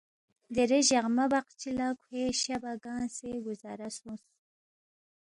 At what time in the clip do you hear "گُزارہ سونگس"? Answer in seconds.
3.45-4.25